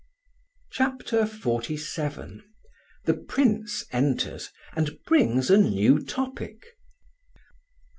[0.71, 2.41] CHAPTER XLVII
[3.05, 6.65] THE PRINCE ENTERS, AND BRINGS A NEW TOPIC.